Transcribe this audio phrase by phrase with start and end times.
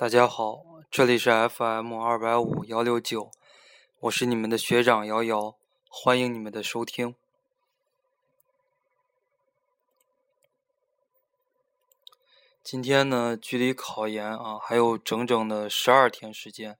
[0.00, 3.30] 大家好，这里是 FM 二百五幺六九，
[3.98, 5.56] 我是你们的学长瑶瑶，
[5.90, 7.14] 欢迎你们的收听。
[12.62, 16.78] 今天呢，距离考研啊还有整整的十二天时间，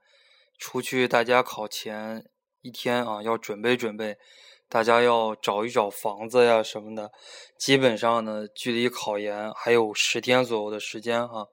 [0.56, 2.24] 除去大家考前
[2.62, 4.16] 一天啊要准备准备，
[4.66, 7.12] 大家要找一找房子呀什么的，
[7.58, 11.48] 基本上呢，距离考研还有十天左右的时间啊。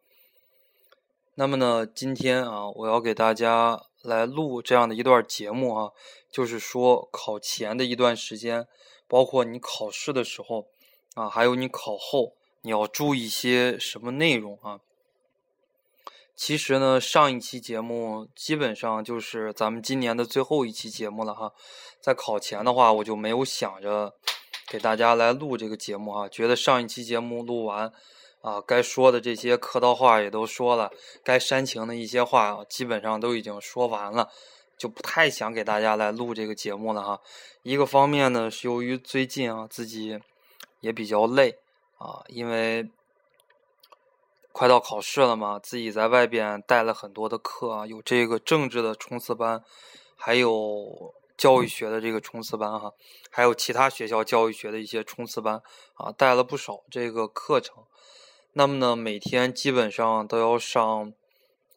[1.39, 5.91] 那么呢，今天啊，我要给大家来录这样的一段节目啊，
[6.31, 8.67] 就是说考前的一段时间，
[9.07, 10.65] 包括你考试的时候
[11.13, 14.79] 啊，还有你考后，你要注意一些什么内容啊？
[16.35, 21.53] 其实呢，上一期节目基本上就是咱们今年的最后一期节目了哈，
[22.01, 24.15] 在考前的话，我就没有想着
[24.67, 27.93] 给大家来录这个节目啊，觉得上一期节目录完。
[28.47, 30.89] 啊，该说的这些客套话也都说了，
[31.21, 34.29] 该煽情的一些话啊，基本上都已经说完了，
[34.77, 37.19] 就不太想给大家来录这个节目了哈。
[37.63, 40.17] 一个方面呢，是由于最近啊自己
[40.79, 41.57] 也比较累
[41.97, 42.89] 啊，因为
[44.53, 49.61] 快到考试了嘛，自己在外边带了很多的课啊，有这个政治的冲刺班，
[50.15, 52.93] 还有教育学的这个冲刺班哈，
[53.29, 55.61] 还有其他学校教育学的一些冲刺班
[55.95, 57.83] 啊，带了不少这个课程。
[58.57, 61.13] 那么呢，每天基本上都要上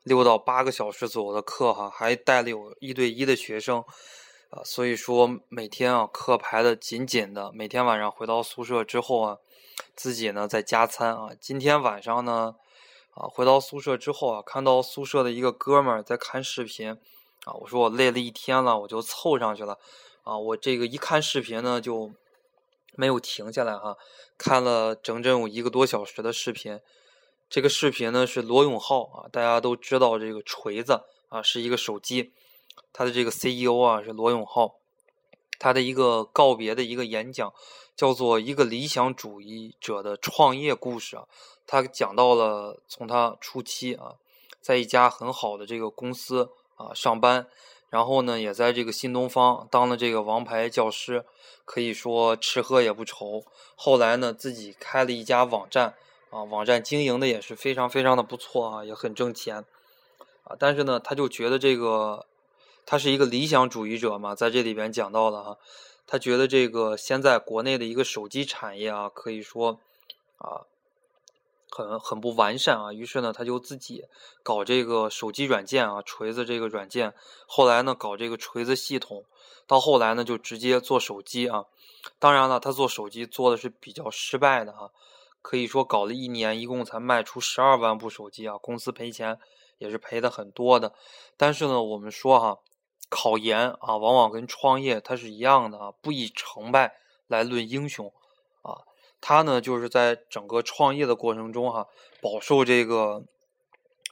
[0.02, 3.84] 六到八个小时左右的课哈，还带了有一对一的学生
[4.48, 7.52] 啊，所以说每天啊课排的紧紧的。
[7.52, 9.36] 每天晚上回到宿舍之后啊，
[9.94, 11.28] 自己呢在加餐啊。
[11.38, 12.54] 今天晚上呢
[13.10, 16.92] 啊回到宿舍之后啊，看到宿舍的一个哥们儿在看视频
[17.44, 19.78] 啊，我说我累了一天了，我就凑上去了
[20.22, 20.38] 啊。
[20.38, 22.10] 我这个一看视频呢就。
[22.96, 23.96] 没有停下来哈，
[24.36, 26.80] 看了整整有一个多小时的视频。
[27.48, 32.32] 这个视频呢是罗永浩啊，大家都知道这个锤子啊是一个手机，
[32.92, 34.76] 他的这个 CEO 啊是罗永浩，
[35.58, 37.52] 他的一个告别的一个演讲
[37.96, 41.26] 叫做一个理想主义者的创业故事啊。
[41.66, 44.14] 他讲到了从他初期啊，
[44.60, 47.48] 在一家很好的这个公司啊上班。
[47.90, 51.24] 然后呢，也在这个新东方当了这个王牌教师，
[51.64, 53.44] 可以说吃喝也不愁。
[53.74, 55.94] 后来呢，自己开了一家网站，
[56.30, 59.64] 啊，网站经营的也是非常非常的不错啊，也很挣钱，
[60.44, 62.26] 啊，但是呢，他就觉得这个，
[62.86, 65.58] 他是一个理想主义者嘛，在这里边讲到了哈，
[66.06, 69.80] 他觉得这个现在国内的一个手机产业啊，可以说，
[70.38, 70.69] 啊。
[71.70, 74.04] 很很不完善啊，于是呢，他就自己
[74.42, 77.14] 搞这个手机软件啊，锤子这个软件。
[77.46, 79.24] 后来呢，搞这个锤子系统，
[79.66, 81.66] 到后来呢，就直接做手机啊。
[82.18, 84.90] 当然了，他做手机做的是比较失败的哈，
[85.42, 89.38] 可以说搞了一年，一共才卖出十二万部手机啊，公司赔钱
[89.78, 90.92] 也是赔的很多的。
[91.36, 92.58] 但是呢，我们说哈，
[93.08, 96.96] 考研啊，往往跟创业它是一样的啊，不以成败
[97.28, 98.12] 来论英雄
[98.62, 98.89] 啊。
[99.20, 101.86] 他呢，就是在整个创业的过程中，哈，
[102.20, 103.22] 饱受这个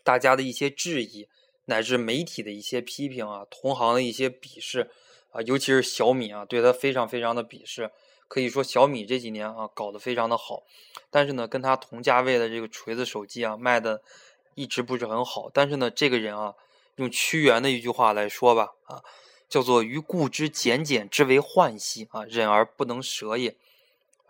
[0.04, 1.26] 大家的一些质疑，
[1.64, 4.90] 乃至媒体的一些批评啊，同行的一些鄙视
[5.30, 7.90] 啊，尤其是小米啊，对他非常非常的鄙视。
[8.28, 10.62] 可以说小米这几年啊，搞得非常的好，
[11.10, 14.02] 但是呢，跟他同价位的这个锤子手机啊，卖的
[14.54, 15.48] 一直不是很好。
[15.50, 16.54] 但是呢，这个人啊，
[16.96, 19.02] 用屈原的一句话来说吧，啊，
[19.48, 23.56] 叫做“于故之简简之为患兮啊，忍而不能舍也”。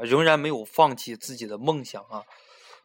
[0.04, 2.24] 仍然没有放弃自己的梦想啊，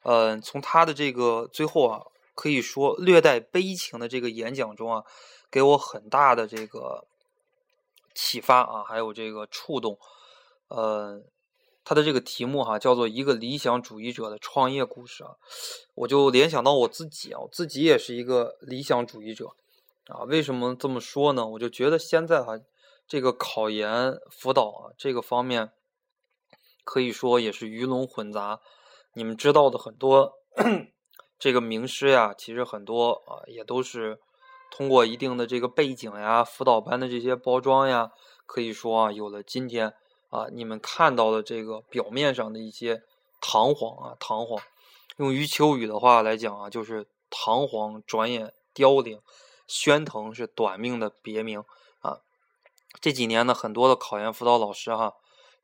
[0.02, 2.02] 呃，从他的这个最后啊，
[2.34, 5.04] 可以说略带悲情的这个演讲中啊，
[5.52, 7.06] 给我很大的这个
[8.16, 9.98] 启发啊，还有这个触动。
[10.70, 11.22] 呃，
[11.86, 15.36] 他的这个题目哈，叫做一个理想主义者的创业故事啊，
[15.94, 19.52] 我就联想到我自己啊，我自己也是一个理想主义者
[20.08, 20.24] 啊。
[20.24, 21.46] 为什么这么说呢？
[21.46, 22.60] 我就觉得现在哈，
[23.08, 25.72] 这个考研辅导啊，这个方面。
[26.84, 28.60] 可以说也是鱼龙混杂，
[29.14, 30.34] 你们知道的很多
[31.40, 34.20] 这个名师呀，其实很多啊也都是
[34.70, 38.12] 通过一定的这个背景呀、辅导班的这些包装呀，
[38.46, 39.94] 可以说啊有了今天
[40.30, 43.04] 啊你们看到的这个表面上的一些
[43.40, 44.62] 堂皇啊堂皇，
[45.18, 49.22] 用余秋雨的话来讲啊，就是堂皇转眼凋零，
[49.68, 51.64] 喧腾是短命的别名
[52.02, 52.20] 啊。
[53.00, 55.16] 这几年呢，很多的考研辅导老师哈。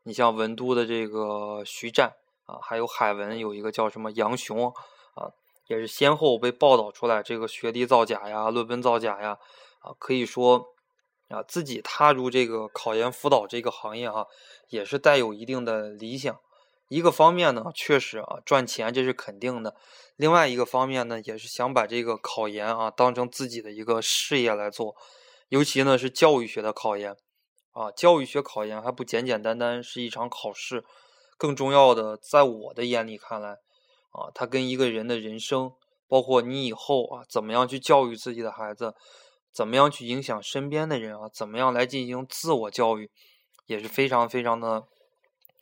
[0.03, 2.13] 你像文都的这个徐湛
[2.45, 4.67] 啊，还有海文有一个叫什么杨雄
[5.15, 5.31] 啊，
[5.67, 9.37] 也是先后被报道出来这个学历造假呀、论文造假呀
[9.81, 10.65] 啊，可以说
[11.29, 14.25] 啊自己踏入这个考研辅导这个行业哈，
[14.69, 16.35] 也是带有一定的理想。
[16.87, 19.75] 一个方面呢，确实啊赚钱这是肯定的；
[20.15, 24.95] 另外一个方面呢，也是想把这个考研啊当成自己的一个事业来做，
[25.49, 27.15] 尤其呢是教育学的考研
[27.79, 30.83] 啊，教育学考研还不简简单单是一场考试，
[31.37, 33.51] 更重要的，在我的眼里看来
[34.11, 35.71] 啊，它跟一个人的人生，
[36.09, 38.93] 包括你以后啊怎么样去教育自己的孩子，
[39.53, 43.09] 怎么样去影响身边的人啊，怎么样来进行自我教育，
[43.67, 44.83] 也是非常非常的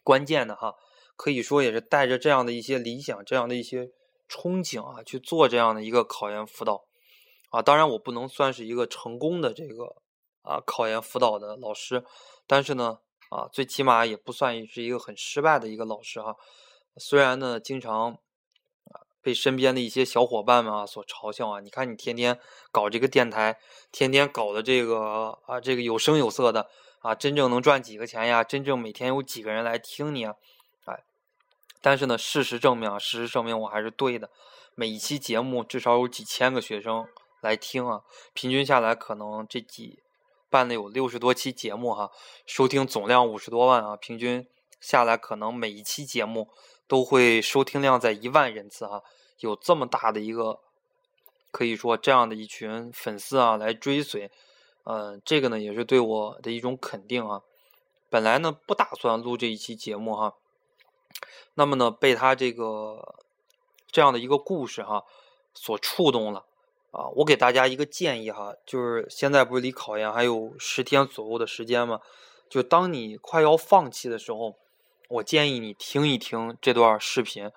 [0.03, 0.73] 关键的哈。
[1.15, 3.91] 可以说也是带着这样的一些理想，这样的一些
[4.27, 6.83] 憧憬啊，去做这样的一个考研辅导
[7.51, 7.61] 啊。
[7.61, 9.95] 当然，我不能算是一个成功的这个
[10.47, 12.03] 啊考研辅导的老师，
[12.47, 12.99] 但是呢
[13.29, 16.35] 啊，最起码也不算是一个很失败的一个老师哈。
[16.97, 22.39] 虽然呢，经常啊被身边的一些小伙伴们啊所嘲笑啊，你看你天天
[22.71, 23.59] 搞这个电台，
[23.91, 26.69] 天天搞的这个啊这个有声有色的
[27.01, 28.43] 啊，真正能赚几个钱呀？
[28.43, 30.35] 真正每天有几个人来听你啊？
[31.79, 34.31] 但是呢，事实证明啊，事实证明我还是对的。
[34.73, 37.07] 每一期节目至少有几千个学生
[37.39, 38.01] 来听啊，
[38.33, 40.00] 平均下来可能这几
[40.49, 42.11] 办了有六十多期节目哈，
[42.45, 44.47] 收听总量五十多万啊，平均
[44.79, 46.49] 下来可能每一期节目
[46.88, 49.03] 都会收听量在一万人次哈，
[49.39, 50.59] 有这么大的一个
[51.51, 54.31] 可以说这样的一群粉丝啊来追随，
[54.83, 57.41] 嗯，这个呢也是对我的一种肯定啊。
[58.09, 60.35] 本来呢不打算录这一期节目哈。
[61.55, 63.15] 那么呢，被他这个
[63.91, 65.03] 这样的一个故事哈
[65.53, 66.45] 所触动了
[66.92, 67.07] 啊！
[67.16, 72.00] 我给大家一个建议哈，就是现在不是离考研还有十天左右的时间吗？
[72.50, 74.56] 就当你快要放弃的时候，
[75.10, 77.51] 我建议你听一听这段视频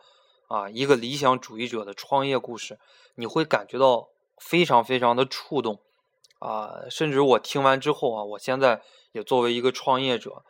[0.49, 2.79] 啊，一个理想主义者的创业故事，
[3.15, 5.79] 你会感觉到非常非常的触动
[6.39, 6.83] 啊！
[6.91, 8.83] 甚至我听完之后啊，我现在
[9.13, 10.43] 也作为一个创业者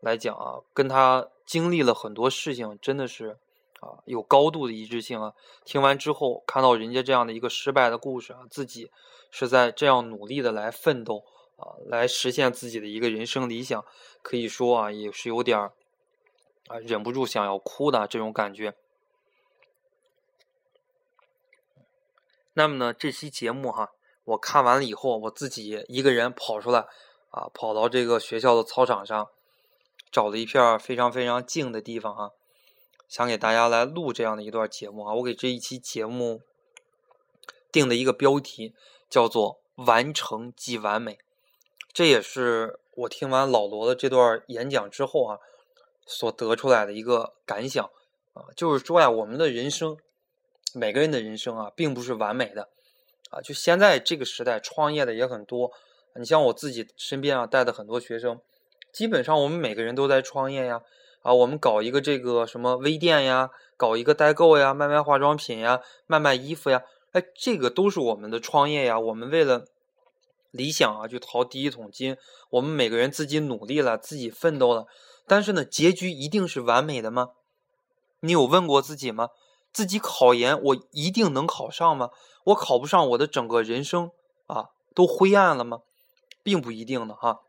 [0.00, 1.28] 来讲啊，跟他。
[1.48, 3.38] 经历了很多事情，真的是
[3.80, 5.32] 啊，有高度的一致性啊。
[5.64, 8.90] 听完之后，看到人家这样的一个失败的故事啊，自己
[9.30, 11.24] 是在这样努力的来奋斗
[11.56, 13.84] 啊，来实现自己的一个人生理想，
[14.22, 15.72] 可以说啊，也是有点儿
[16.68, 18.74] 啊，忍不住想要哭的这种感觉。
[22.54, 23.90] 那么呢，这期节目哈，
[24.24, 26.80] 我看完了以后，我自己一个人跑出来
[27.30, 29.28] 啊，跑到这个学校的操场上。
[30.10, 32.30] 找了一片非常非常静的地方哈，
[33.08, 35.14] 想给大家来录这样的一段节目啊。
[35.14, 36.42] 我给这一期节目
[37.72, 38.74] 定的一个标题
[39.08, 41.18] 叫做“完成即完美”，
[41.92, 45.38] 这也是我听完老罗的这段演讲之后啊
[46.06, 47.84] 所得出来的一个感想
[48.34, 49.96] 啊，就是说呀，我们的人生，
[50.74, 52.68] 每个人的人生啊，并不是完美的
[53.30, 53.40] 啊。
[53.40, 55.72] 就现在这个时代，创业的也很多，
[56.16, 58.40] 你像我自己身边啊带的很多学生。
[58.90, 60.82] 基本上我们每个人都在创业呀，
[61.22, 66.82] 啊我们搞一个这个什么微店呀，搞一个代购呀，卖卖化妆品呀，卖卖衣服呀，
[67.12, 68.98] 哎，这个都是我们的创业呀。
[68.98, 69.64] 我们为了
[70.50, 72.16] 理想啊，去淘第一桶金，
[72.50, 74.86] 我们每个人自己努力了，自己奋斗了。
[75.26, 77.30] 但是呢，结局一定是完美的吗？
[78.20, 79.28] 你有问过自己吗？
[79.72, 82.10] 自己考研，我一定能考上吗？
[82.44, 84.10] 我考不上，我的整个人生
[84.46, 85.80] 啊，都灰暗了吗？
[86.42, 87.40] 并不一定的哈。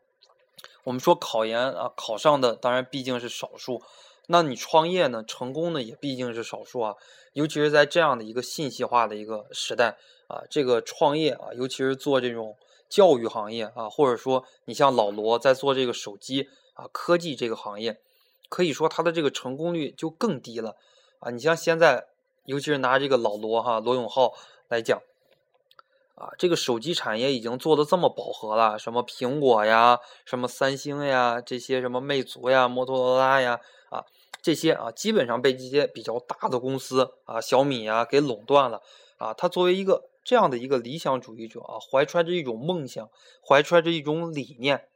[0.84, 3.82] 我们说考研啊，考上的当然毕竟是少数，
[4.28, 6.94] 那你创业呢，成功的也毕竟是少数啊。
[7.32, 12.56] 尤其是在这样的一个信息化的一个时代啊，这个创业啊，尤其是做这种
[12.88, 18.00] 教育行业啊，或者说你像老罗在做这个手机啊科技这个行业，
[18.48, 20.76] 可以说他的这个成功率就更低了
[21.20, 21.30] 啊。
[21.30, 22.06] 你像现在，
[22.46, 24.32] 尤其是拿这个老罗哈罗永浩
[24.68, 25.00] 来讲。
[26.20, 33.58] 啊，这个手机产业已经做的这么饱和了，什么苹果呀，什么三星呀，这些什么魅族呀、摩托罗拉呀，
[33.88, 34.04] 啊，
[34.42, 38.82] 这些啊，基本上被这些比较大的公司啊，小米呀给垄断了。
[39.16, 43.08] 啊，他作为一个这样的一个理想主义者啊，怀揣着一种梦想，
[43.46, 44.88] 怀揣着一种理念，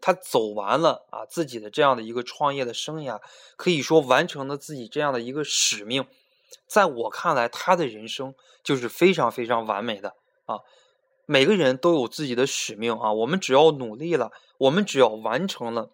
[0.00, 3.20] 他走完了啊自己的这样的一个创业的生涯，
[3.56, 6.06] 可以说完成了自己这样的一个使命。
[6.66, 8.34] 在我看来，他的人生
[8.64, 10.14] 就是非常非常完美的。
[10.48, 10.60] 啊，
[11.26, 13.12] 每个人都有自己的使命啊！
[13.12, 15.90] 我们只要努力了，我们只要完成了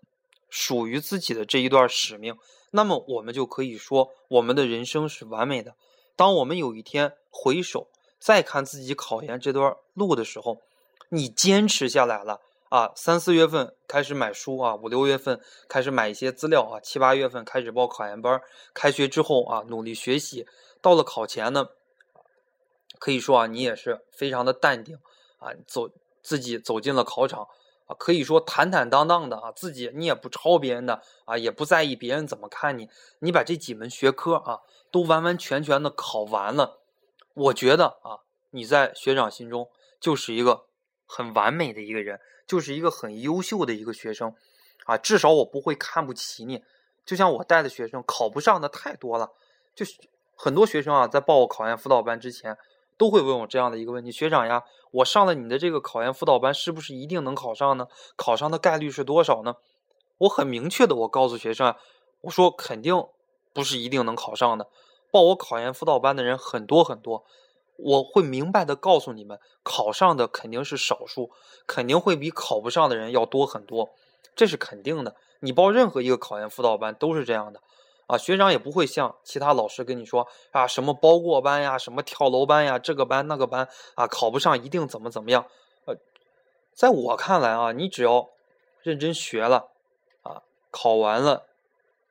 [0.49, 2.37] 属于自己的这一段使命，
[2.71, 5.75] 那么我们就可以说我们的人生是完美的。
[6.15, 7.89] 当我们有一天回首
[8.21, 10.61] 再看自己考研这段路的时候，
[11.09, 12.93] 你坚持下来了啊！
[12.95, 18.41] 三四月份开始买书啊，五六月份开始买一些资料啊，七八月份开始报考研班，
[18.73, 20.47] 开学之后啊，努力学习，
[20.81, 21.71] 到了考前呢。
[22.99, 24.99] 可以说啊，你也是非常的淡定
[25.39, 25.91] 啊，走
[26.23, 27.49] 自己走进了考场
[27.87, 34.61] 啊，可以说坦坦荡荡的啊，自己你也不抄别人的啊，也不在意别人怎么看你，你把这几门学科啊
[34.91, 36.79] 都完完全全的考完了，
[37.35, 39.69] 我觉得啊，你在学长心中
[40.01, 40.65] 就是一个
[41.05, 44.35] 很完美的一个人，就是一个很优秀的一个学生
[44.87, 46.63] 啊，至少我不会看不起你。
[47.05, 49.33] 就像我带的学生考不上的太多了，
[49.75, 49.85] 就
[50.35, 52.57] 很多学生啊，在报我考研辅导班之前。
[52.97, 57.89] 都会问我这样的一个问题：学长呀，我上了你的这个考研辅导班，是不是一定能考上呢？
[58.17, 59.57] 考上的概率是多少呢？
[60.19, 61.75] 我很明确的，我告诉学生，
[62.23, 63.05] 我说肯定
[63.53, 64.69] 不是一定能考上的。
[65.11, 67.25] 报我考研辅导班的人很多很多，
[67.77, 71.31] 我会明白的告诉你们，考上的肯定是少数，
[71.67, 73.91] 肯定会比考不上的人要多很多，
[74.37, 75.17] 这是肯定的。
[75.41, 77.61] 你报任何一个考研辅导班都是这样的。
[78.07, 85.47] 啊，学长也不会像其他老师跟你说啊，什么包过班呀，什么跳楼班呀，这个班那个班啊，考不上一定怎么怎么样。
[85.87, 85.97] 呃，
[86.75, 88.31] 在我看来啊，你只要
[88.83, 89.69] 认真学了
[90.23, 91.47] 啊，考完了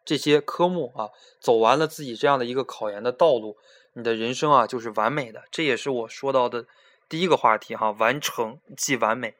[0.03, 1.09] 这些科目啊，
[1.39, 3.57] 走完了自己这样的一个考研的道路，
[3.93, 5.43] 你的人生啊就是完美的。
[5.51, 6.65] 这也是我说到的
[7.07, 9.35] 第一个话题哈，完成即完美。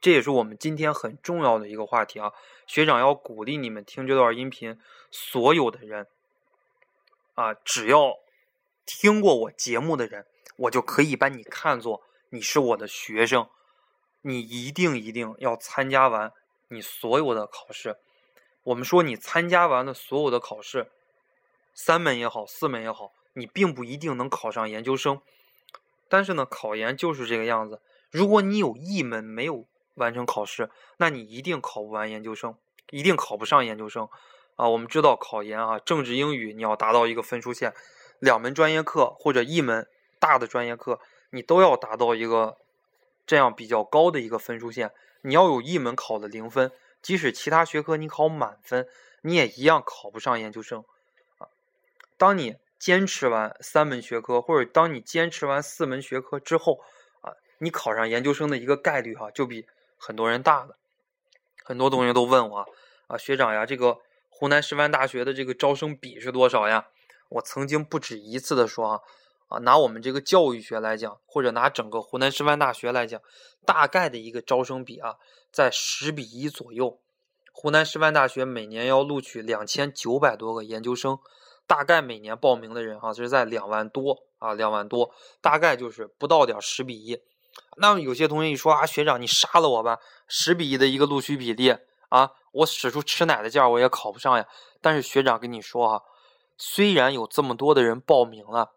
[0.00, 2.32] 这也是我们今天很重要的一个话题啊！
[2.68, 4.78] 学长要鼓励你们听这段音频，
[5.10, 6.06] 所有的人
[7.34, 8.14] 啊，只要
[8.86, 10.24] 听过我节目的人，
[10.56, 13.48] 我就可以把你看作你是我的学生，
[14.22, 16.32] 你一定一定要参加完
[16.68, 17.96] 你所有的考试。
[18.62, 20.92] 我们说你参加完了所有的考试，
[21.74, 25.20] 三门也好，四门也好，你并不一定能考上研究生。
[26.08, 27.80] 但是呢，考研就是这个样子，
[28.12, 29.66] 如果你有一门没有。
[29.98, 32.56] 完成考试，那你一定考不完研究生，
[32.90, 34.08] 一定考不上研究生
[34.56, 34.68] 啊！
[34.68, 37.74] 我们知道考研啊，政治、英语你要达到一个分数线，
[38.18, 39.86] 两门专业课或者一门
[40.18, 41.00] 大的专业课，
[41.30, 42.56] 你都要达到一个
[43.26, 44.92] 这样比较高的一个分数线。
[45.22, 48.86] 你要有一门考的零分，即使其他学科你考满分，
[49.22, 50.84] 你也一样考不上研究生
[51.38, 51.48] 啊！
[52.16, 56.80] 当你坚持完三门学科，或者当你坚持完四门学科之后
[57.20, 59.66] 啊，你考上研究生的一个概率哈，就比
[59.98, 60.76] 很多人大了，
[61.64, 62.66] 很多同学都问我
[63.08, 66.86] 啊，学长呀，这个湖南师范大学的这个招生比是多少呀？
[67.30, 69.00] 我曾经不止一次的说啊，
[69.48, 73.20] 啊，拿我们这个教育学来讲，或者拿整个湖南师范大学来讲，
[73.66, 75.16] 大概的一个招生比啊，
[75.52, 76.98] 在十比一左右。
[77.52, 81.18] 湖南师范大学每年要录取两千九百多个研究生，
[81.66, 87.20] 大概每年报名的人哈，就是在两万多啊，两万多，大概就是不到点十比一。
[87.76, 91.76] 那么有些同学一说啊，学长你杀了我吧，十比一的一个录取比例
[92.08, 94.46] 啊，我使出吃奶的劲儿我也考不上呀。
[94.80, 96.04] 但是学长跟你说哈，
[96.56, 98.72] 虽然有这么多的人报名了，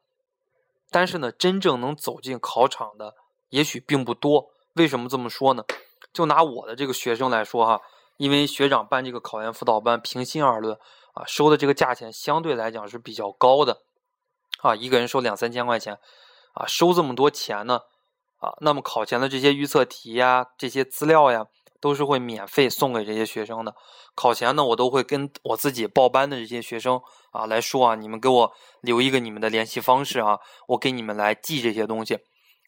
[0.89, 3.15] 但是呢，真正能走进考场的
[3.49, 4.51] 也许并不多。
[4.73, 5.63] 为什么这么说呢？
[6.13, 7.81] 就拿我的这个学生来说哈，
[8.17, 10.77] 因为学长办这个考研辅导班，平心而论
[11.13, 13.81] 啊，收的这个价钱相对来讲是比较高的
[14.61, 15.97] 啊，一个人收两三千块钱
[16.53, 17.81] 啊，收这么多钱呢。
[18.41, 21.45] 啊，那么考前的这些预测题呀，这些资料呀，
[21.79, 23.75] 都是会免费送给这些学生的。
[24.15, 26.99] 考前呢，我都会跟我自己报班的这些学生
[27.31, 32.15] 啊来说啊，你们给我留一个你们的联系方式啊，我给你们来寄这些东西。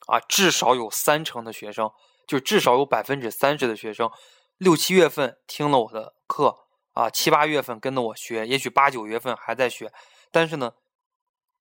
[0.07, 1.89] 啊，至少有三成的学生，
[2.27, 4.11] 就至少有百分之三十的学生，
[4.59, 6.55] 六七月份听了我的课
[6.91, 9.91] 啊，七八月份跟着我学，也许八九月份还在学，
[10.31, 10.73] 但是呢。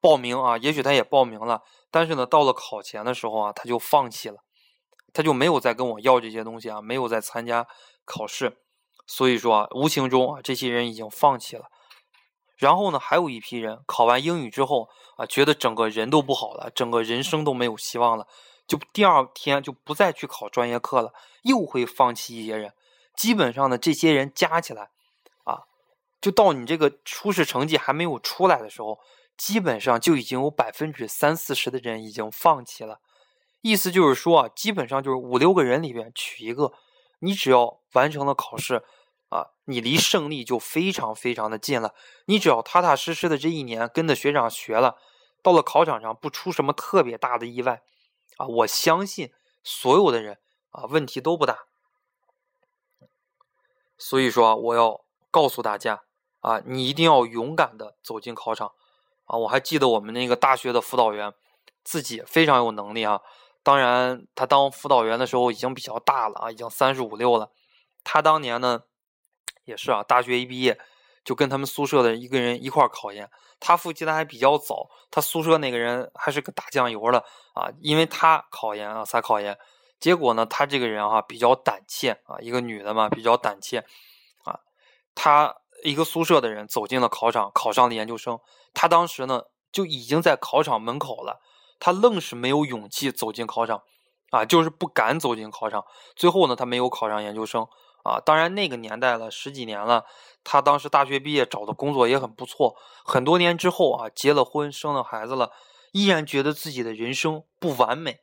[0.03, 4.39] 报名啊，也许他也报名了，但是呢，到了考前的时候啊，他就放弃了，
[5.15, 7.69] 他就没有再跟我要这些东西啊，没有再参加
[8.05, 8.59] 考试，
[9.07, 11.67] 所以说啊，无形中啊，这些人已经放弃了。
[12.57, 18.27] 然后呢，还有一批人考完英语之后啊，觉得整个人都不好了，整个人生都没有希望了，
[18.67, 22.75] 就第二天就不再去考专业课了，又会放弃一些人。
[23.17, 24.91] 基本上呢，这些人加起来
[25.45, 25.63] 啊，
[26.21, 28.99] 就到你这个初试成绩还没有出来的时候。
[29.37, 33.01] 基本上就已经有百分之三四十的人已经放弃了，
[33.61, 36.73] 意思就是说啊，基本上就是五六个人里边取一个，
[37.21, 38.85] 你只要完成了考试，
[39.31, 41.95] 啊，你离胜利就非常非常的近了。
[42.27, 44.97] 你只要踏踏实实的这一年跟着学长学了，
[45.43, 47.83] 到了考场上不出什么特别大的意外，
[48.37, 49.33] 啊，我相信
[49.65, 50.39] 所有的人
[50.71, 51.67] 啊问题都不大。
[53.99, 56.03] 所以说，我要告诉大家
[56.41, 58.73] 啊，你一定要勇敢的走进考场。
[59.33, 61.33] 啊，我还记得我们那个大学的辅导员，
[61.83, 63.19] 自己非常有能力啊。
[63.63, 67.51] 当然，他当辅导员的时候已经比较大了啊，已经三十五六了。
[68.05, 68.83] 他当年呢，
[69.65, 70.79] 也是啊，大学一毕业
[71.25, 73.31] 就跟他们宿舍的一个人一块考研。
[73.59, 77.25] 他复习的还比较早，他宿舍那个人还是个打酱油的
[77.55, 79.57] 啊，因为他考研啊才考研。
[79.99, 83.79] 结果呢，他这个人哈比较胆怯啊，一个女的嘛比较胆怯
[84.45, 84.59] 啊，
[85.15, 88.39] 他一个宿舍的人走进了考场，考上了研究生。
[88.75, 91.41] 他当时呢就已经在考场门口了，
[91.79, 93.83] 他愣是没有勇气走进考场
[94.31, 95.85] 啊，就是不敢走进考场。
[96.17, 97.67] 最后呢，他没有考上研究生
[98.05, 98.21] 啊。
[98.25, 100.05] 当然那个年代了，十几年了，
[100.43, 102.77] 他当时大学毕业找的工作也很不错。
[103.05, 105.51] 很多年之后啊，结了婚，生了孩子了，
[105.93, 108.21] 依然觉得自己的人生不完美。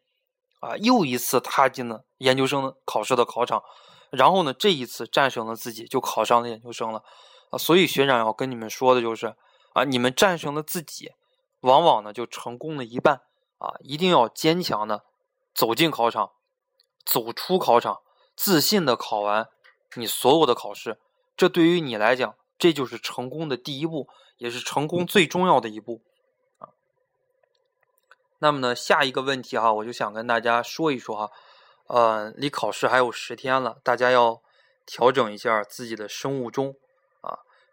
[0.61, 3.63] 啊，又一次踏进了研究生考试的考场，
[4.09, 7.01] 然后呢，这一次战胜了自己，就考上了研究生了。
[7.49, 9.35] 啊，所以学长要跟你们说的就是，
[9.73, 11.13] 啊，你们战胜了自己，
[11.61, 13.21] 往往呢就成功了一半。
[13.61, 15.03] 啊，一定要坚强的
[15.53, 16.31] 走进考场，
[17.05, 17.99] 走出考场，
[18.33, 19.49] 自信的考完
[19.95, 20.97] 你所有的考试。
[21.35, 26.01] 这对于你来讲，这就是成功的第一步，也是成功最重要的一步。
[26.59, 26.69] 啊
[28.37, 31.31] 那么呢，下一个问题哈，我就想跟大家说一说哈，
[31.87, 34.41] 呃，离考试还有十天了，大家要
[34.85, 36.75] 调整一下自己的生物钟，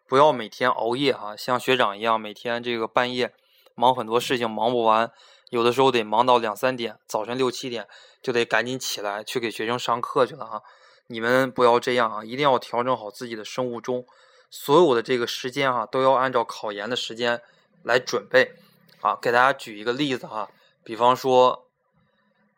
[0.09, 3.35] 不要每天熬夜哈，像学长一样每天这个半夜
[3.75, 5.11] 忙很多事情忙不完，
[5.51, 7.89] 有的时候得忙到两三点，早晨六七点
[8.23, 10.63] 就得赶紧起来去给学生上课去了啊。
[11.09, 14.07] 你们不要这样啊，一定要调整好自己的生物钟，
[14.51, 17.43] 所有的这个时间哈，都要按照考研的时间
[17.83, 18.55] 来准备
[19.01, 19.17] 啊。
[19.21, 20.49] 给大家举一个例子哈。
[20.85, 21.67] 比方说，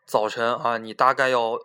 [0.05, 1.59] 早晨啊，你大概要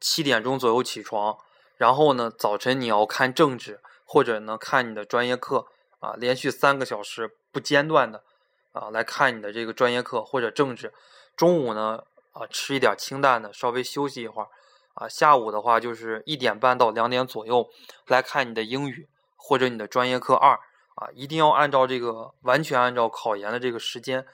[0.00, 1.38] 七点钟左右起床，
[1.78, 5.66] 然后呢，早晨你要看政治，或者呢看你的专业课
[5.98, 8.22] 啊，连续三个小时不间断的
[8.72, 10.92] 啊来看你的这个专业课或者政治。
[11.36, 14.48] 中午呢啊吃一点清淡的，稍微休息一会儿
[14.94, 15.08] 啊。
[15.08, 17.68] 下午的话就是一点半到两点左右
[18.06, 20.52] 来看你的英语或者你的专业课二
[20.94, 24.26] 啊，一定要按照这个完全按照考研的这个时间。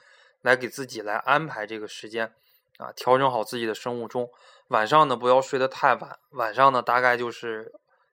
[0.43, 2.33] 来给自己来安排这个时间，
[2.79, 4.27] 啊，调整好自己的生物钟。
[4.69, 6.17] 晚上呢，不要睡得太晚。
[6.31, 7.71] 晚上呢，大概就是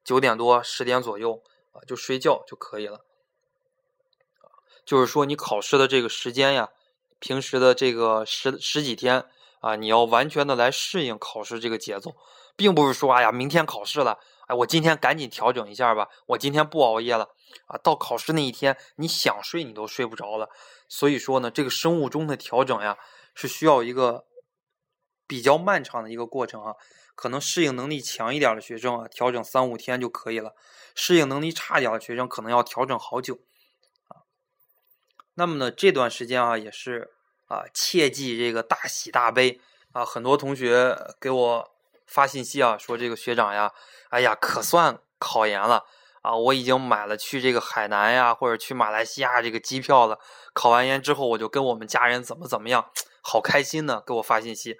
[0.08, 3.04] 九点多、十点左右啊，就睡觉就可以了。
[4.82, 6.70] 就是说，你考试的这个时间呀，
[7.18, 9.26] 平时的这个十十几天
[9.60, 12.16] 啊，你要完全的来适应考试这个节奏，
[12.56, 17.28] 并不是说，哎呀，明天考试了，哎，我今天赶紧调整一下吧，我今天不熬夜了
[17.66, 20.48] 啊，到考试那一天，你想睡你都睡不着了。
[20.88, 22.96] 所以说呢，这个生物钟的调整呀，
[23.34, 24.24] 是需要一个
[25.26, 26.76] 比较漫长的一个过程啊。
[27.18, 30.52] 可能适应能力强一点的学生啊，调整三五天就可以了；
[30.94, 33.40] 适应能力差一点的学生，可能要调整好久
[34.06, 34.22] 啊。
[35.34, 37.10] 那么呢，这段时间啊，也是
[37.48, 40.04] 啊，切记这个大喜大悲啊。
[40.04, 41.68] 很多同学给我
[42.06, 43.72] 发信息啊，说这个学长呀，
[44.10, 45.86] 哎呀，可算考研了。
[46.22, 50.20] 啊，我已经买了去这个海南呀，或者去马来西亚这个机票了。
[50.52, 54.78] 考完研之后，我就跟我们家人怎么怎么样，好开心呢，给我发信息。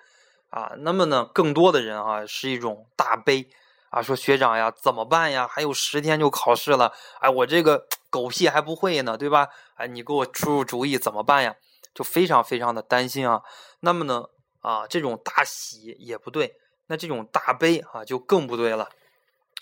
[0.51, 3.49] 啊，那么呢，更多的人啊是一种大悲
[3.91, 5.47] 啊，说学长呀，怎么办呀？
[5.47, 9.49] 还有十天就考试了，哎，我这个狗屁还不会呢，对吧？
[9.77, 11.55] 哎，你给我出出主意怎么办呀？
[11.95, 13.43] 就非常非常的担心啊。
[13.81, 14.25] 那么呢，
[14.61, 16.55] 啊，这种大喜也不对，
[16.87, 18.89] 那这种大悲啊就更不对了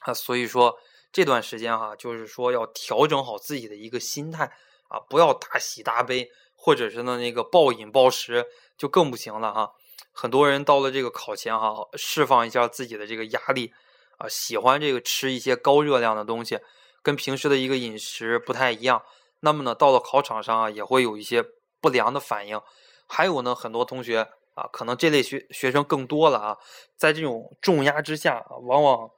[0.00, 0.14] 啊。
[0.14, 0.76] 所以说。
[1.12, 4.44] 这段时间哈，就是说要调整好自己的一个心态
[4.88, 8.44] 啊，不要大喜大悲，或者是呢那个暴饮暴食，
[8.76, 9.72] 就更不行了哈。
[10.12, 13.72] 很多人到了这个考前哈，释放一下自己的这个压力
[14.18, 16.58] 啊，喜欢这个吃一些高热量的东西，
[17.02, 19.02] 跟平时的一个饮食不太一样。
[19.40, 21.44] 那么呢，到了考场上啊，也会有一些
[21.80, 22.60] 不良的反应。
[23.06, 26.58] 还有呢，很多同学啊，可能这类学学生更多了啊，
[26.96, 29.10] 在这种重压之下，往往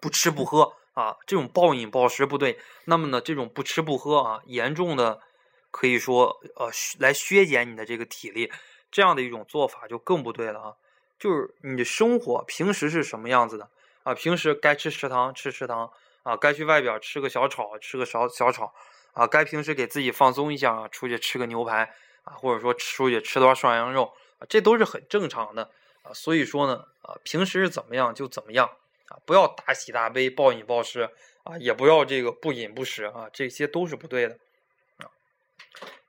[0.00, 0.74] 不吃不喝。
[0.94, 2.56] 啊，这种暴饮暴食不对。
[2.84, 5.18] 那么呢，这种不吃不喝啊，严重的
[5.72, 6.70] 可以说呃
[7.00, 8.48] 来削减你的这个体力，
[8.94, 10.74] 这样的一种做法就更不对了啊。
[11.18, 13.68] 就是你的生活平时是什么样子的
[14.04, 14.14] 啊？
[14.14, 15.90] 平时该吃食堂吃食堂
[16.22, 18.72] 啊，该去外边吃个小炒吃个小小炒
[19.12, 25.70] 啊，该平时给自己放松一下啊，出去吃个牛排啊，或者说出去吃段涮羊肉啊，这都是很正常的
[26.02, 26.12] 啊。
[26.14, 28.70] 所以说呢啊，平时是怎么样就怎么样。
[29.08, 31.10] 啊，不要大喜大悲、暴饮暴食
[31.42, 34.38] 啊，也不要这个不饮不食啊，这些都是不对的
[34.96, 35.12] 啊。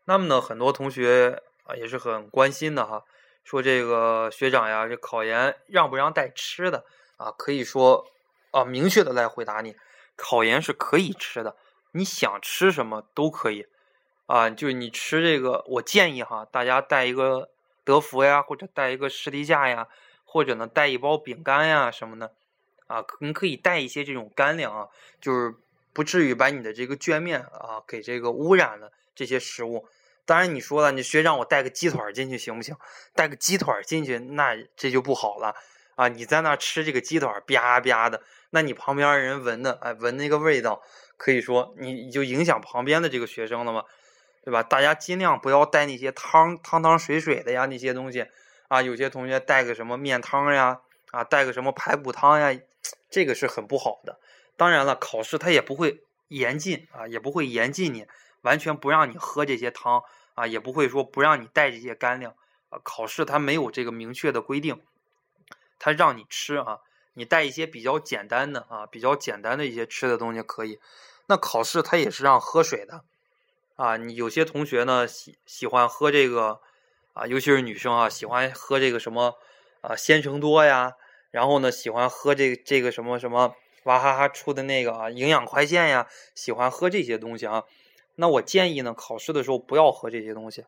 [0.06, 3.04] 那么呢，很多同学啊也是很关心的哈，
[3.44, 6.86] 说这个学长呀，这考研让不让带吃的
[7.18, 7.32] 啊？
[7.38, 8.08] 可以说
[8.52, 9.76] 啊，明确的来回答你，
[10.16, 11.56] 考研是可以吃的，
[11.92, 13.68] 你想吃什么都可以
[14.28, 14.50] 啊。
[14.50, 17.50] 就是你吃这个，我建议哈，大家带一个
[17.84, 19.88] 德芙呀，或者带一个士力架呀，
[20.24, 22.34] 或者呢带一包饼干呀什么的。
[22.88, 24.88] 啊，你可以带一些这种干粮啊，
[25.20, 25.56] 就是
[25.92, 29.88] 不至于把你的这个卷面啊给这个污染了这些食物。
[30.26, 32.76] 当然你说了，你学长我带个鸡腿进去行不行？
[33.14, 35.56] 带个鸡腿进去那这就不好了
[35.96, 40.82] 啊，你在那吃这个鸡腿儿吧吧的，那你旁边人闻的，哎，闻那个味道，
[41.16, 43.84] 可以说你就影响旁边的这个学生了嘛，
[44.44, 44.62] 对吧？
[44.62, 48.26] 大家尽量不要带那些汤汤汤水水的呀，那些东西
[48.68, 52.60] 啊，有些同学带个什么面汤呀，啊，带个什么排骨汤呀，
[53.10, 54.20] 这个是很不好的。
[54.58, 58.06] 当然了，考试他也不会严禁啊，也不会严禁你
[58.46, 60.04] 完全不让你喝这些汤
[60.36, 62.36] 啊，也不会说不让你带这些干粮
[62.70, 62.80] 啊。
[62.84, 64.82] 考试他没有这个明确的规定。
[65.80, 66.80] 他让你吃啊，
[67.16, 70.80] 你带一些比较简单的啊，比较简单的一些吃的东西可以。
[71.26, 73.04] 那考试他也是让喝水的
[73.76, 73.98] 啊。
[73.98, 76.62] 你有些同学呢喜喜欢喝这个
[77.14, 79.34] 啊，尤其是女生啊，喜欢喝这个什么
[79.82, 80.94] 啊鲜橙多呀，
[81.32, 87.64] 然后呢喜欢喝这这个什么什么娃哈哈出的那个啊营养快线呀，喜欢喝这些东西啊。
[88.16, 90.66] 那我建议呢，考试的时候不要喝这些东西，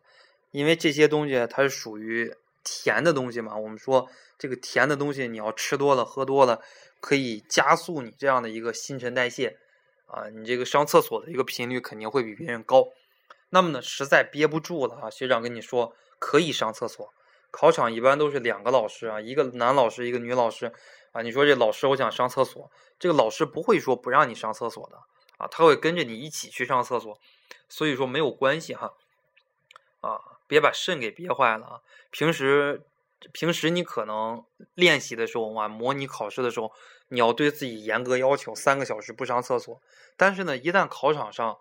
[0.51, 2.33] 因为这些东西它是属于
[2.63, 3.57] 甜的东西嘛。
[3.57, 4.09] 我们说。
[4.39, 6.61] 这个甜的东西你要吃多了喝多了，
[7.01, 9.57] 可以加速你这样的一个新陈代谢，
[10.05, 12.85] 啊，你这个上厕所的一个频率肯定会比别人高。
[13.49, 17.11] 那么呢，实在憋不住了啊，学长跟你说可以上厕所。
[17.49, 20.71] 考场一般都是两个老师啊，一个男老师一个女老师
[21.13, 21.23] 啊。
[21.23, 24.97] 你说这老师我想上厕所，这个老师不会说不让你上厕所的
[25.37, 27.19] 啊，他会跟着你一起去上厕所，
[27.69, 28.93] 所以说没有关系哈，
[30.01, 31.81] 啊，别把肾给憋坏了啊。
[32.11, 32.83] 平时。
[33.33, 34.45] 平时你可能
[34.75, 36.71] 练习的时候啊，模拟考试的时候，
[37.07, 39.81] 你要对自己严格要求，三个小时不上厕所。
[40.15, 41.57] 但是呢，一旦考场上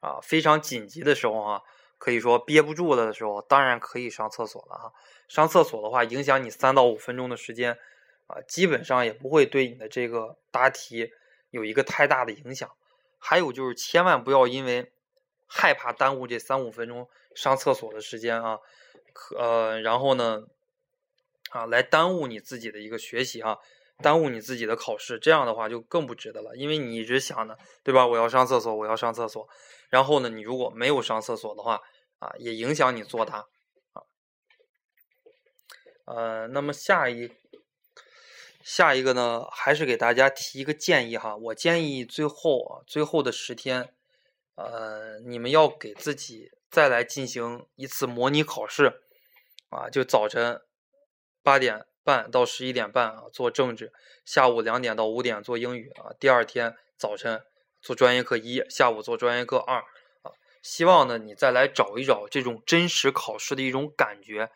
[0.00, 1.62] 啊非常紧急的时候啊，
[1.98, 4.92] 可以说憋不住了的时候，当然可以上厕所了哈。
[5.28, 7.78] 上厕所的话，影响你三到五分钟的时间
[8.26, 11.12] 啊，基本上也不会对你的这个答题
[11.50, 12.70] 有一个太大的影响。
[13.18, 14.92] 还有就是，千万不要因为
[15.46, 18.58] 害怕耽误这三五分钟上厕所的时间啊，
[19.38, 20.42] 呃，然后呢。
[21.50, 23.56] 啊，来耽误你自己的一个学习啊，
[24.02, 26.56] 耽误你自己的考试，这样的话就更不值得了。
[26.56, 28.04] 因为你一直想呢，对吧？
[28.04, 29.48] 我要上厕所，我要上厕所。
[29.88, 31.80] 然后呢，你如果没有上厕所的话，
[32.18, 33.46] 啊，也影响你作答
[33.92, 34.02] 啊。
[36.06, 37.30] 呃，那么下一
[38.66, 41.36] 下一个呢，还是给大家提一个建议哈。
[41.36, 43.94] 我建议最后啊，最后的十天，
[44.56, 49.02] 呃，你们要给自己再来进行一次模拟考试
[49.68, 50.60] 啊，就早晨。
[51.44, 53.92] 八点半到十一点半啊，做政治；
[54.24, 56.10] 下午两点到五点做英语啊。
[56.18, 57.44] 第二天早晨
[57.80, 59.78] 做专业课一，下午做专业课二
[60.22, 60.32] 啊。
[60.60, 64.50] 希望呢，你再来找一找这种真实考试的一种感觉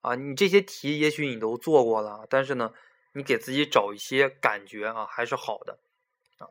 [0.00, 0.16] 啊。
[0.16, 2.72] 你这些题也许你都做过了，但是呢，
[3.12, 5.78] 你给自己找一些感觉啊，还是好的
[6.38, 6.48] 啊。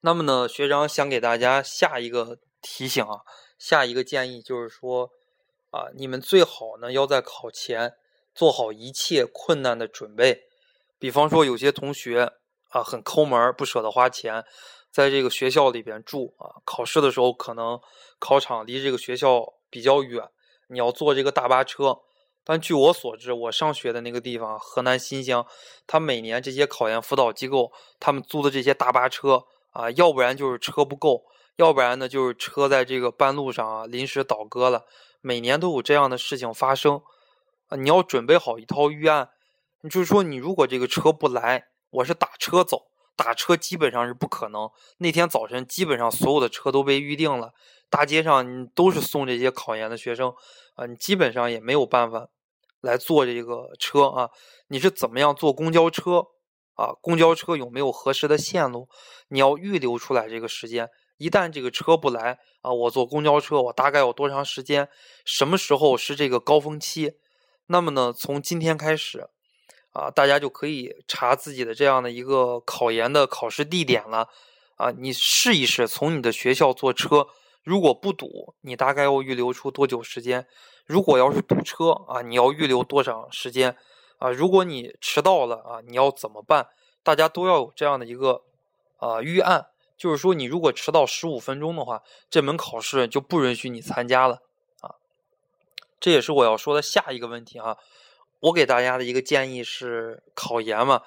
[0.00, 3.20] 那么呢，学长想给大家下一个提醒啊，
[3.58, 5.10] 下一个建议就是说
[5.70, 7.94] 啊，你们最好呢要在考前。
[8.34, 10.44] 做好一切困难的准备，
[10.96, 12.34] 比方说有些同学
[12.68, 14.44] 啊很抠门，不舍得花钱，
[14.92, 17.80] 在这个学校里边住啊，考试的时候可能
[18.20, 20.28] 考场离这个学校比较远，
[20.68, 21.98] 你要坐这个大巴车。
[22.48, 25.46] 但据我所知，我上学的那个地方河南新乡，
[25.86, 31.24] 他每年这些考研辅导机构他们租的这些大巴车啊，要不然就是车不够，
[31.56, 34.86] 要不然呢就是车在这个半路上啊临时倒戈了，
[35.20, 37.02] 每年都有这样的事情发生。
[37.66, 39.28] 啊，你要准备好一套预案，
[39.90, 44.70] 就是说，你如果这个车不来，我是打车走，打车基本上是不可能。
[45.00, 47.52] 那天早晨，基本上所有的车都被预定了，
[47.90, 50.32] 大街上你都是送这些考研的学生，
[50.76, 52.26] 啊，你基本上也没有办法
[52.80, 54.30] 来坐这个车啊。
[54.68, 56.26] 你是怎么样坐公交车
[56.74, 56.92] 啊？
[57.00, 58.88] 公交车有没有合适的线路？
[59.28, 60.88] 你要预留出来这个时间。
[61.16, 64.88] 一旦这个车不来啊，我坐公交车，我大概要多长时间？
[65.24, 67.14] 什么时候是这个高峰期？
[67.66, 69.28] 那么呢，从今天开始，
[69.90, 74.28] 啊，大家就可以查自己的这样的一个考研的考试地点了，
[74.76, 77.26] 啊，你试一试从你的学校坐车，
[77.64, 80.46] 如果不堵，你大概要预留出多久时间？
[80.88, 83.76] 如果要是堵车啊，你要预留多长时间？
[84.16, 86.66] 啊，如果你迟到了啊，你要怎么办？
[87.02, 88.42] 大家都要有这样的一个
[88.96, 89.66] 啊预案，
[89.98, 94.40] 就是说你如果迟到十五分钟的话，这门考试就不允许你参加了
[94.80, 94.96] 啊。
[96.00, 97.76] 这也是我要说的下一个问题啊！
[98.40, 101.02] 我给大家的一个建议是，考研嘛，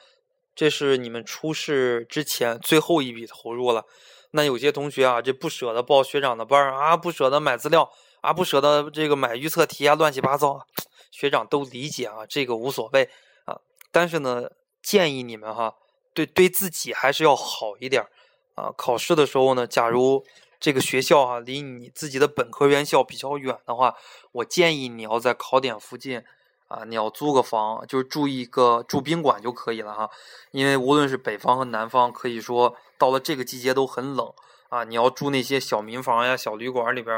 [0.54, 3.86] 这是你们初试之前最后一笔投入了。
[4.32, 7.92] 那有些同学啊，这不舍得报学长的班啊，不舍得买资料
[8.22, 10.66] 啊，不舍得这个买预测题啊，乱七八糟。
[11.12, 13.10] 学长都理解啊，这个无所谓
[13.46, 13.60] 啊。
[13.92, 14.50] 但是呢，
[14.82, 15.76] 建议你们哈，
[16.14, 18.08] 对对自己还是要好一点
[18.56, 18.72] 啊。
[18.78, 20.24] 考试的时候呢，假如。
[20.64, 23.96] 这个学校啊，离你自己的本科院校比较远的话，
[24.32, 26.22] 我建议你要在考点附近
[26.68, 30.08] 啊，你要租个房，就是住一个住宾馆就可以了哈。
[30.52, 34.32] 因为无论是北方和南方，可以说到了这个季节都很冷
[34.72, 34.84] 啊。
[34.84, 37.16] 你要住那些小民房呀、小旅馆里边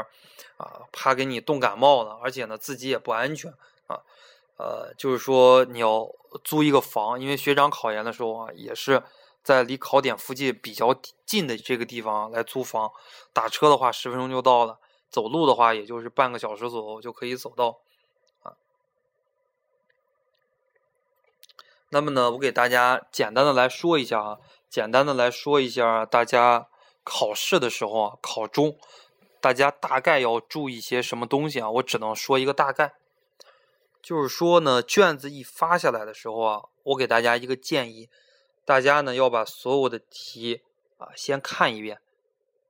[0.58, 3.50] 啊，怕给你冻感冒了，而且呢自己也不安全
[3.86, 4.02] 啊。
[4.58, 6.06] 呃，就是说你要
[6.44, 9.02] 租一个房，因为学长考研的时候啊，也是
[9.42, 10.94] 在离考点附近比较
[11.26, 12.92] 近的这个地方来租房，
[13.32, 17.78] 打车的话十分钟就到了，走路的话也就是半个小时左右就可以走到。
[18.42, 18.54] 啊
[21.90, 24.38] 那么呢，我给大家简单的来说一下啊，
[24.68, 26.66] 简单的来说一下，大家
[27.04, 28.76] 考试的时候啊，考中，
[29.40, 31.70] 大家大概要注意些什么东西啊？
[31.70, 32.94] 我只能说一个大概，
[34.02, 38.08] 就是说呢，卷子一发下来的时候啊，我给大家一个建议，
[38.64, 40.62] 大家呢要把所有的题
[40.96, 42.00] 啊先看一遍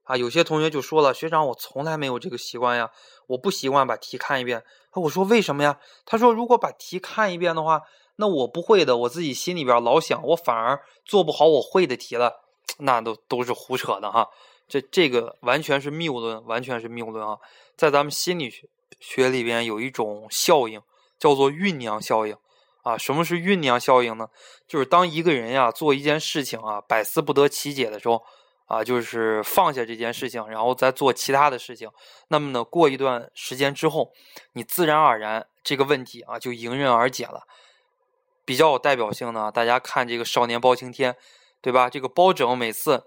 [0.03, 0.17] 啊。
[0.17, 2.91] 有些同学就说了，学长，我从来没有这个习惯呀，
[3.29, 4.65] 我不习惯把题看一遍。
[4.93, 5.79] 我说为什么呀？
[6.05, 7.83] 他说如果把题看一遍的话。
[8.17, 12.44] 那我不会的，我自己心里边老想，我反而做不好我会的题了，
[12.81, 14.29] 那都都是胡扯的哈。
[14.67, 17.39] 这这个完全是谬论，完全是谬论啊！
[17.77, 18.67] 在咱们心理学
[18.99, 20.81] 学里边有一种效应，
[21.19, 22.37] 叫做酝酿效应
[22.83, 22.97] 啊。
[22.97, 24.29] 什么是酝酿效应呢？
[24.67, 28.25] 就是当一个人呀做一件事情啊百思不得其解的时候
[28.67, 31.91] 啊，就是放下这件事情，然后再做其他的事情。
[32.29, 34.13] 那么呢，过一段时间之后，
[34.55, 37.43] 你自然而然这个问题啊就迎刃而解了。
[38.47, 41.13] 比较有代表性呢，大家看这个《少年包青天》，
[41.65, 41.89] 对吧？
[41.89, 43.05] 这个包拯每次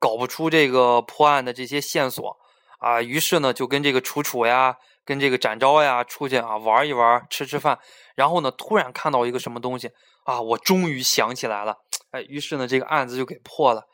[0.00, 2.36] 搞不出这个破案的这些线索
[2.80, 7.78] 啊，于是呢就跟这个楚楚呀、跟这个展昭呀出去啊玩一玩、吃吃饭，
[8.16, 9.92] 然后呢突然看到一个什么东西
[10.24, 11.78] 啊，我终于想起来了，
[12.10, 13.84] 哎，于是呢这个案子就给破了。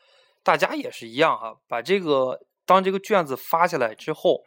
[0.42, 4.42] 大家也是一样哈，把这个当这个卷子发下来之后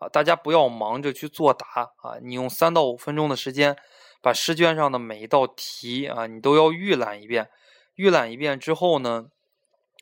[0.00, 3.76] 啊，大家不要忙着去作答啊，你用三到五分钟的时间。
[4.24, 7.50] 把试卷上的每一道题啊，你都要预览一遍。
[7.94, 9.26] 预览一遍之后呢，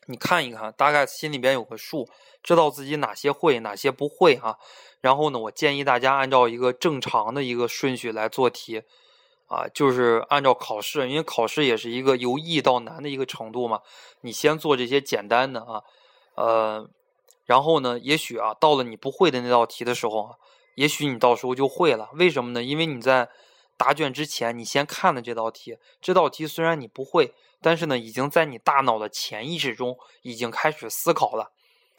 [0.07, 2.07] 你看一看，大概心里边有个数，
[2.41, 4.57] 知道自己哪些会，哪些不会啊。
[5.01, 8.83] 然后呢，我建议大家按照一个正常的一个顺序来做题
[9.47, 13.81] 啊，就是按照考试，因为考试也是一个由易到难的一个程度嘛。
[14.21, 15.81] 你先做这些简单的啊，
[16.35, 16.89] 呃，
[17.45, 20.35] 然后呢，也许啊，到了你不会的那道题的时候啊，
[20.75, 22.09] 也许你到时候就会了。
[22.13, 22.63] 为什么呢？
[22.63, 23.27] 因为你在
[23.81, 25.75] 答卷之前，你先看了这道题。
[25.99, 31.49] 这道题虽然你不会，但是呢，已经在你大脑的潜意识中已经开始思考了。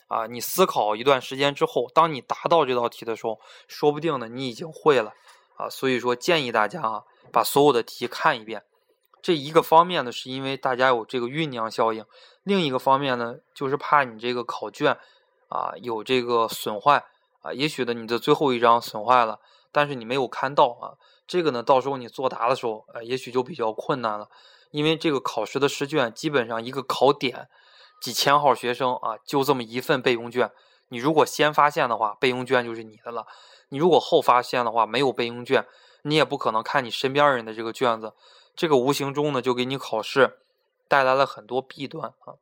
[0.06, 5.12] 啊，你思考一段时间之后，当你答到这道题的时候，说不定呢，你已经会了。
[5.56, 8.62] 啊，所以说建议大家啊，把所有的题看一遍。
[9.20, 12.04] 这一个方面呢，是因为大家有这个酝酿效应；
[12.44, 14.96] 另一个方面呢，就是怕你这个考卷
[15.48, 17.04] 啊有这个损坏
[17.40, 17.52] 啊。
[17.52, 19.40] 也许呢，你的最后一张损坏了，
[19.72, 20.94] 但是你没有看到啊。
[21.26, 24.28] 这个呢，到时候你作答的时候，呃，也许就比较困难了，
[24.70, 27.48] 因为这个考试的试卷基本上一个考点
[28.00, 30.50] 几千号学生啊，就这么一份备用卷。
[30.88, 33.26] 你如果先发现的话，备用卷就是你的了；
[33.70, 35.66] 你如果后发现的话，没有备用卷，
[36.02, 38.12] 你也不可能看你身边人的这个卷子，
[38.54, 40.40] 这个无形中呢，就给你考试
[40.88, 42.36] 带来了很多弊端啊。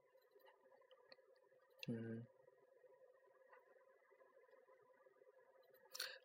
[1.87, 2.25] 嗯。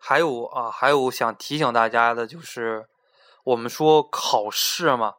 [0.08, 2.88] 还有啊，还有想提醒大家的就是，
[3.44, 5.16] 我们说考试嘛，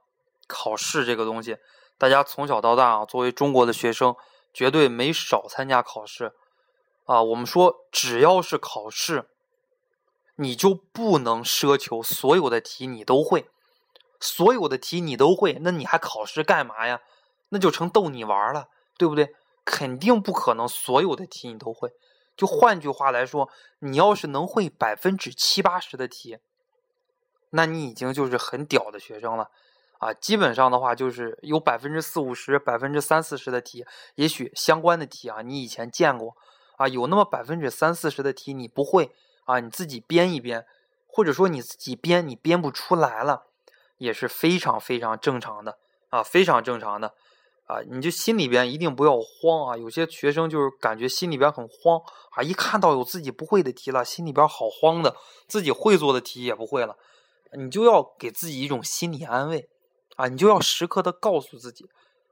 [0.46, 1.58] 考试这个东西，
[1.98, 4.14] 大家从小到大啊，作为中国的学生，
[4.54, 6.32] 绝对没少参加考试
[7.04, 7.20] 啊。
[7.20, 9.28] 我们说，只要是考试，
[10.36, 13.50] 你就不能奢求所有的题你都会，
[14.20, 17.00] 所有的题你都会，那你还考试干嘛呀？
[17.48, 19.34] 那就成逗你玩了，对不对？
[19.64, 21.90] 肯定不可能所有的题你都会。
[22.36, 26.38] 就换句话来说，你要是能会百分之七八十的题，
[27.50, 29.50] 那你已经就是很屌的学生了
[29.98, 30.12] 啊！
[30.12, 36.36] 基本上的话，就是有百分之四五十、百分之三四十的题，也许相关的题啊，你以前见过
[36.76, 39.10] 啊，有那么百分之三四十的题你不会
[39.46, 40.66] 啊，你自己编一编，
[41.06, 43.46] 或者说你自己编你编不出来了，
[43.96, 45.78] 也是非常非常正常的
[46.10, 47.14] 啊，非常正常的。
[47.66, 49.76] 啊，你就心里边一定不要慌啊！
[49.76, 52.00] 有些学生就是感觉心里边很慌
[52.30, 55.16] 啊，一看到有自己不会的题了，心里边好慌的，
[55.48, 56.96] 自己会做的题也不会了，
[57.58, 59.68] 你就要给自己一种心理安慰
[60.14, 61.90] 啊，你就要时刻的告诉自己，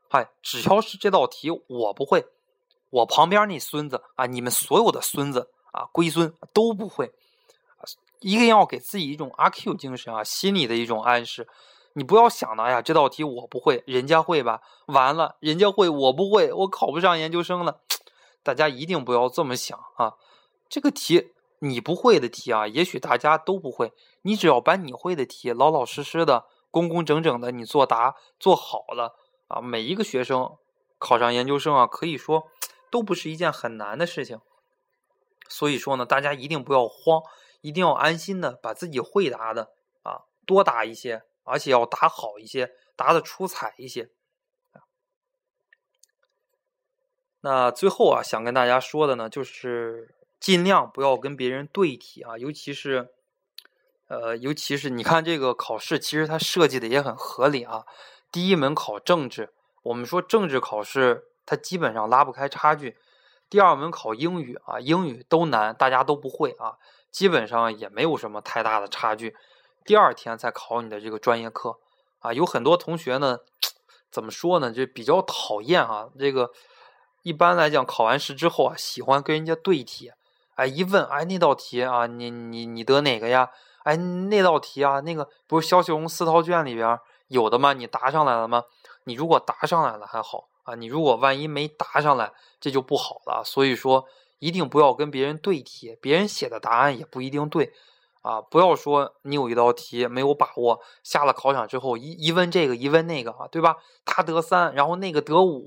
[0.08, 2.26] 嗨，只要是这道题我不会，
[2.90, 7.12] 我旁边那孙子啊，你们所有的孙子啊，龟孙都不会，
[8.20, 11.48] 一定要给自己一种阿 Q 精神啊，心理的一种暗示。
[11.94, 14.60] 你不要想的，哎呀，这道题我不会，人家会吧？
[14.86, 17.80] 完了，人家会，我不会，我考不上研究生了。
[18.42, 20.14] 大家一定不要这么想啊！
[20.68, 29.14] 这个题你不会的题啊，也许大家都不会，你只要把你会的题老老实实的、工工整整的你作答做好了
[29.48, 30.58] 啊，每一个学生
[30.98, 32.48] 考上研究生啊，可以说
[32.90, 34.40] 都不是一件很难的事情。
[35.48, 37.22] 所以说呢，大家一定不要慌，
[37.62, 39.70] 一定要安心的把自己会答的
[40.02, 44.10] 啊多答一些，而且要答好一些，答的出彩一些。
[47.40, 53.10] 那最后啊，想跟大家说的呢，就是尽量不要跟别人对题啊，尤其是，
[54.08, 57.84] 呃，尤其是你看这个考试，其实它设计的也很合理啊。
[58.32, 59.52] 第一门考政治，
[59.82, 62.96] 我们说政治考试它基本上拉不开差距。
[63.50, 66.78] 第二门考英语啊，英语都难，大家都不会啊，
[67.10, 69.36] 基本上也没有什么太大的差距。
[69.84, 71.78] 第二天再考你的这个专业课
[72.20, 73.38] 啊，有很多同学呢，
[74.10, 76.50] 怎么说呢，就比较讨厌啊，这个。
[77.22, 80.12] 一般来讲，考完试之后啊，喜欢跟人家对题。
[80.56, 83.50] 哎，一问，哎，那道题啊，你你你得哪个呀？
[83.84, 87.72] 哎，那道题啊，那个不是肖秀荣四套卷里边有的吗？
[87.72, 88.64] 你答上来了吗？
[89.04, 93.42] 你如果答上来了还好啊，你如果万一没答上来，这就不好了。
[93.42, 94.04] 所以说，
[94.38, 97.72] 一定不要跟别人对题，别人写的答案也不一定对
[98.24, 98.40] 啊。
[98.40, 103.76] 不要说你有一道题没有把握，下了考场之后一一问这个一问那个啊，对吧？
[104.04, 105.62] 他得三，然后那个得五，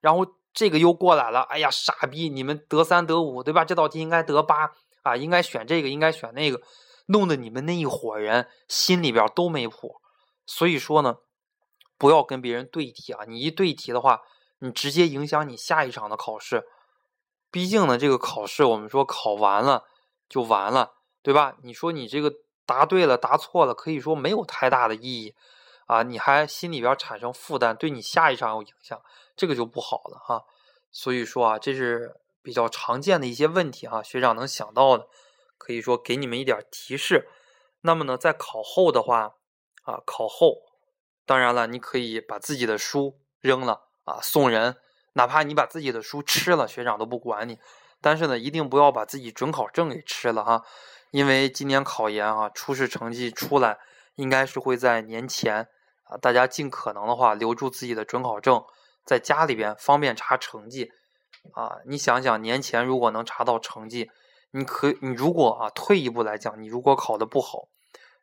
[0.00, 0.24] 然后。
[0.54, 2.28] 这个又过来了，哎呀，傻逼！
[2.28, 3.64] 你们得三得五，对吧？
[3.64, 4.70] 这道题应该得八
[5.02, 6.60] 啊，应该选这个，应该选那个，
[7.06, 9.96] 弄得你们那一伙人心里边都没谱。
[10.44, 11.16] 所以说呢，
[11.96, 13.24] 不要跟别人对题啊！
[13.26, 14.20] 你一对题的话，
[14.58, 16.64] 你直接影响你下一场的考试。
[17.50, 19.84] 毕竟呢，这个考试我们说考完了
[20.28, 20.92] 就完了，
[21.22, 21.56] 对吧？
[21.62, 22.34] 你说你这个
[22.66, 25.34] 答对了，答错了，可以说没有太大的意义。
[25.86, 28.98] 啊，你还心里边产生负担，对你下一场有影响，
[29.36, 30.44] 这个就不好了哈。
[30.90, 35.06] 所以说啊，这是比较常见的一些问题哈，学长能想到的，
[35.58, 37.28] 可以说给你们一点提示。
[37.82, 39.34] 那么呢，在考后的话，
[39.82, 40.62] 啊，考后，
[41.26, 44.76] 当然了，你可以把自己的书扔了啊，送人，
[45.14, 47.58] 哪怕你把自己的书吃了，学长都不管你。
[48.00, 50.64] 但是呢，一定不要把自己准考证给吃了哈，
[51.12, 53.78] 因为今年考研啊，初试成绩出来，
[54.14, 55.68] 应该是会在年前
[56.04, 56.16] 啊。
[56.16, 58.64] 大家尽可能的话留住自己的准考证，
[59.04, 60.90] 在家里边方便查成绩
[61.52, 61.76] 啊！
[61.86, 64.10] 你想想，年前如果能查到成绩，
[64.52, 67.68] 你可你如果啊退一步来讲，你如果考的不好，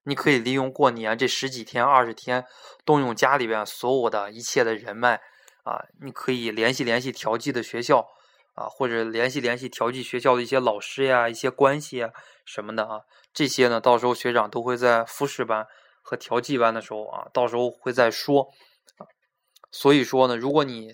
[0.06, 2.44] 你可以利用过年这十几天、二十天，
[2.84, 5.22] 动用家里边所有的一切的人脉
[5.64, 8.08] 啊，你可以联系联系调剂的学校
[8.56, 12.10] 啊，或者联系联系调剂学校的一些老师呀、一些关系啊
[12.50, 13.02] 什么的啊，
[13.34, 15.68] 这些呢，到时候学长都会在复试班。
[16.02, 18.48] 和调剂班的时候啊，到时候会再说。
[19.70, 20.92] 所以说呢，如果你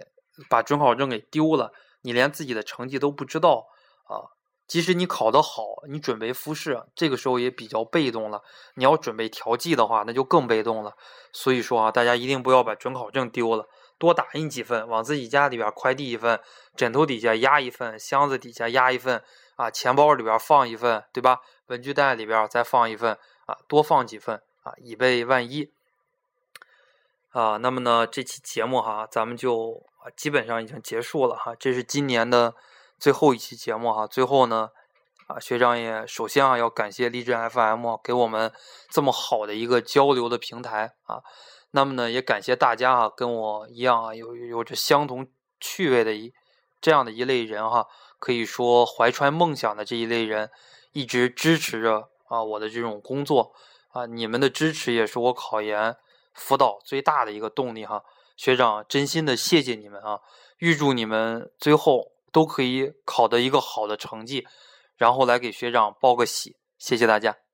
[0.49, 3.65] 把准考证给丢了，你连自己的成绩都不知道
[4.09, 4.35] 啊。
[4.67, 8.41] 即使你考得好，你准备复试，这个时候也比较被动了。
[8.75, 10.95] 你要准备调剂的话，那就更被动了。
[11.31, 16.41] 所以说啊，大家一定不要把准考证丢了，多打印几份，往自己家里边快递一份，
[16.75, 19.23] 枕头底下压一份，箱子底下压一份
[19.55, 21.41] 啊，钱包里边放一份，对吧？
[21.67, 24.41] 文具袋里边再放一份啊，多放几份。
[24.63, 25.71] 啊，以备万一。
[27.29, 31.53] 啊，那么呢，这期节目哈，咱们就啊基本上已经结束了哈。
[31.53, 32.55] 这是今年的
[32.97, 34.07] 最后一期节目哈。
[34.07, 34.71] 最后呢，
[35.27, 38.51] 啊学长也首先啊要感谢励志 FM 给我们
[38.89, 41.21] 这么好的一个交流的平台啊。
[41.69, 45.27] 那么呢，也感谢大家啊，跟我一样啊，有有着相同
[45.59, 46.33] 趣味的一
[46.81, 47.87] 这样的一类人哈。
[48.19, 50.49] 可以说怀揣梦想的这一类人，
[50.93, 53.53] 一直支持着啊我的这种工作。
[53.89, 55.95] 啊，你们的支持也是我考研
[56.33, 58.03] 辅导最大的一个动力哈，
[58.35, 60.19] 学长真心的谢谢你们啊！
[60.57, 64.45] 预祝你们最后都可以考得一个好的成绩，
[64.97, 67.44] 然后来给学长报个喜，谢谢大家。